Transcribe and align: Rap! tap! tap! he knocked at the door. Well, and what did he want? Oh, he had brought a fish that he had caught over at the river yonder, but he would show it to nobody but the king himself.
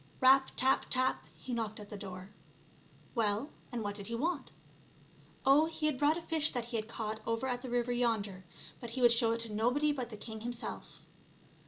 Rap! 0.19 0.49
tap! 0.55 0.87
tap! 0.89 1.25
he 1.37 1.53
knocked 1.53 1.79
at 1.79 1.91
the 1.91 1.95
door. 1.95 2.31
Well, 3.13 3.51
and 3.71 3.83
what 3.83 3.93
did 3.93 4.07
he 4.07 4.15
want? 4.15 4.51
Oh, 5.45 5.67
he 5.67 5.85
had 5.85 5.99
brought 5.99 6.17
a 6.17 6.23
fish 6.23 6.49
that 6.49 6.65
he 6.65 6.75
had 6.75 6.87
caught 6.87 7.19
over 7.27 7.45
at 7.45 7.61
the 7.61 7.69
river 7.69 7.91
yonder, 7.91 8.43
but 8.79 8.89
he 8.89 9.01
would 9.01 9.11
show 9.11 9.31
it 9.33 9.41
to 9.41 9.53
nobody 9.53 9.91
but 9.91 10.09
the 10.09 10.17
king 10.17 10.41
himself. 10.41 11.01